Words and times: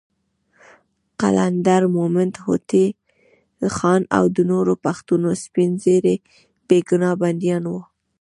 قلندر 1.21 1.83
مومند، 1.95 2.33
هوتي 2.45 2.85
خان، 3.75 4.01
او 4.17 4.23
د 4.35 4.37
نورو 4.51 4.73
پښتنو 4.85 5.29
سپین 5.43 5.71
ږیري 5.83 6.15
بېګناه 6.67 7.11
بندیان 7.21 7.63
وو. 7.71 7.81